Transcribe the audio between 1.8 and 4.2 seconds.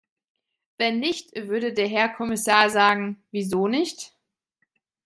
Herr Kommissar sagen, wieso nicht?